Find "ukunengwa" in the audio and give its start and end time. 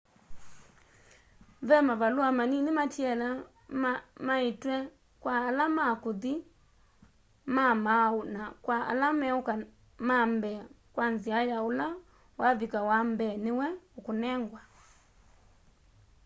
13.99-14.61